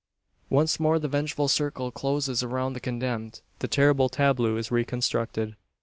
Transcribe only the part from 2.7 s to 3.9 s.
the condemned the